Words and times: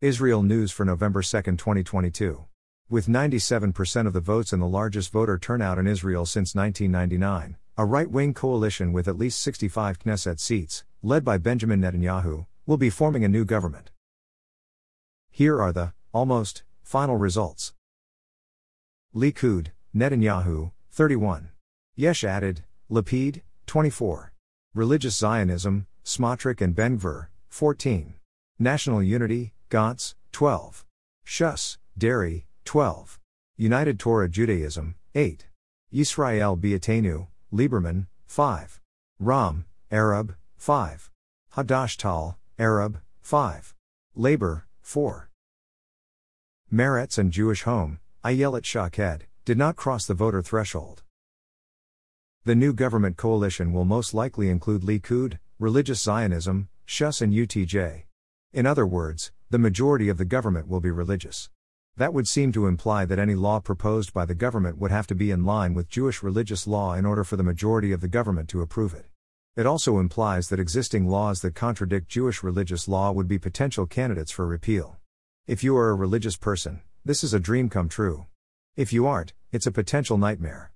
Israel 0.00 0.44
News 0.44 0.70
for 0.70 0.84
November 0.84 1.22
2, 1.22 1.42
2022. 1.42 2.44
With 2.88 3.08
97% 3.08 4.06
of 4.06 4.12
the 4.12 4.20
votes 4.20 4.52
and 4.52 4.62
the 4.62 4.66
largest 4.66 5.10
voter 5.10 5.36
turnout 5.36 5.76
in 5.76 5.88
Israel 5.88 6.24
since 6.24 6.54
1999, 6.54 7.56
a 7.76 7.84
right 7.84 8.08
wing 8.08 8.32
coalition 8.32 8.92
with 8.92 9.08
at 9.08 9.18
least 9.18 9.40
65 9.40 9.98
Knesset 9.98 10.38
seats, 10.38 10.84
led 11.02 11.24
by 11.24 11.36
Benjamin 11.36 11.80
Netanyahu, 11.80 12.46
will 12.64 12.76
be 12.76 12.90
forming 12.90 13.24
a 13.24 13.28
new 13.28 13.44
government. 13.44 13.90
Here 15.32 15.60
are 15.60 15.72
the, 15.72 15.94
almost, 16.12 16.62
final 16.84 17.16
results. 17.16 17.74
Likud, 19.12 19.72
Netanyahu, 19.92 20.70
31. 20.92 21.48
Yesh 21.96 22.22
Atid, 22.22 22.58
Lapid, 22.88 23.42
24. 23.66 24.32
Religious 24.74 25.16
Zionism, 25.16 25.88
Smotrich 26.04 26.60
and 26.60 26.76
Ben 26.76 27.00
Gvir, 27.00 27.26
14. 27.48 28.14
National 28.60 29.02
Unity, 29.02 29.54
Gantz, 29.70 30.14
12. 30.32 30.84
Shas, 31.26 31.76
Deri, 31.96 32.46
12. 32.64 33.18
United 33.56 33.98
Torah 33.98 34.28
Judaism, 34.28 34.94
8. 35.14 35.46
Israel 35.92 36.56
Beiteinu, 36.56 37.28
Lieberman, 37.52 38.06
5. 38.26 38.80
Ram, 39.18 39.64
Arab, 39.90 40.36
5. 40.56 41.10
Hadash 41.54 41.96
Ta'al, 41.96 42.38
Arab, 42.58 43.00
5. 43.20 43.74
Labor, 44.14 44.66
4. 44.80 45.28
Meretz 46.72 47.18
and 47.18 47.32
Jewish 47.32 47.62
Home, 47.62 47.98
Ayelet 48.24 48.64
Shaked, 48.64 49.26
did 49.44 49.58
not 49.58 49.76
cross 49.76 50.06
the 50.06 50.14
voter 50.14 50.42
threshold. 50.42 51.02
The 52.44 52.54
new 52.54 52.72
government 52.72 53.16
coalition 53.16 53.72
will 53.72 53.84
most 53.84 54.14
likely 54.14 54.48
include 54.48 54.82
Likud, 54.82 55.38
Religious 55.58 56.00
Zionism, 56.00 56.68
Shas, 56.86 57.20
and 57.20 57.32
UTJ. 57.32 58.04
In 58.52 58.66
other 58.66 58.86
words, 58.86 59.32
the 59.50 59.58
majority 59.58 60.08
of 60.08 60.18
the 60.18 60.24
government 60.24 60.68
will 60.68 60.80
be 60.80 60.90
religious. 60.90 61.48
That 61.96 62.12
would 62.12 62.28
seem 62.28 62.52
to 62.52 62.66
imply 62.66 63.06
that 63.06 63.18
any 63.18 63.34
law 63.34 63.60
proposed 63.60 64.12
by 64.12 64.24
the 64.24 64.34
government 64.34 64.78
would 64.78 64.90
have 64.90 65.06
to 65.06 65.14
be 65.14 65.30
in 65.30 65.44
line 65.44 65.74
with 65.74 65.88
Jewish 65.88 66.22
religious 66.22 66.66
law 66.66 66.94
in 66.94 67.06
order 67.06 67.24
for 67.24 67.36
the 67.36 67.42
majority 67.42 67.90
of 67.90 68.00
the 68.00 68.08
government 68.08 68.48
to 68.50 68.60
approve 68.60 68.94
it. 68.94 69.06
It 69.56 69.66
also 69.66 69.98
implies 69.98 70.48
that 70.48 70.60
existing 70.60 71.08
laws 71.08 71.40
that 71.40 71.54
contradict 71.54 72.08
Jewish 72.08 72.42
religious 72.42 72.86
law 72.86 73.10
would 73.10 73.26
be 73.26 73.38
potential 73.38 73.86
candidates 73.86 74.30
for 74.30 74.46
repeal. 74.46 74.98
If 75.46 75.64
you 75.64 75.76
are 75.76 75.88
a 75.88 75.94
religious 75.94 76.36
person, 76.36 76.82
this 77.04 77.24
is 77.24 77.32
a 77.32 77.40
dream 77.40 77.68
come 77.68 77.88
true. 77.88 78.26
If 78.76 78.92
you 78.92 79.06
aren't, 79.06 79.32
it's 79.50 79.66
a 79.66 79.72
potential 79.72 80.18
nightmare. 80.18 80.72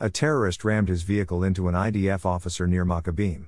A 0.00 0.10
terrorist 0.10 0.64
rammed 0.64 0.88
his 0.88 1.02
vehicle 1.02 1.42
into 1.42 1.68
an 1.68 1.74
IDF 1.74 2.26
officer 2.26 2.66
near 2.66 2.84
Maccabim. 2.84 3.46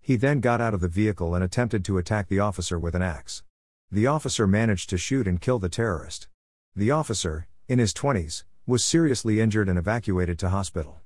He 0.00 0.16
then 0.16 0.40
got 0.40 0.60
out 0.60 0.74
of 0.74 0.80
the 0.80 0.88
vehicle 0.88 1.34
and 1.34 1.44
attempted 1.44 1.84
to 1.84 1.98
attack 1.98 2.28
the 2.28 2.40
officer 2.40 2.78
with 2.78 2.94
an 2.94 3.02
axe. 3.02 3.42
The 3.90 4.06
officer 4.06 4.46
managed 4.46 4.90
to 4.90 4.98
shoot 4.98 5.26
and 5.26 5.40
kill 5.40 5.58
the 5.58 5.68
terrorist. 5.68 6.28
The 6.76 6.90
officer, 6.90 7.46
in 7.68 7.78
his 7.78 7.92
20s, 7.92 8.44
was 8.66 8.84
seriously 8.84 9.40
injured 9.40 9.68
and 9.68 9.78
evacuated 9.78 10.38
to 10.38 10.48
hospital. 10.48 11.00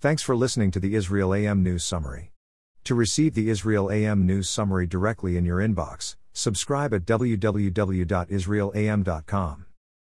Thanks 0.00 0.22
for 0.22 0.36
listening 0.36 0.70
to 0.72 0.80
the 0.80 0.94
Israel 0.94 1.34
AM 1.34 1.62
News 1.62 1.84
Summary. 1.84 2.32
To 2.84 2.94
receive 2.94 3.34
the 3.34 3.48
Israel 3.48 3.90
AM 3.90 4.26
News 4.26 4.48
Summary 4.48 4.86
directly 4.86 5.36
in 5.36 5.44
your 5.44 5.58
inbox, 5.58 6.16
subscribe 6.32 6.92
at 6.92 7.04
www.israelam.com. 7.04 9.66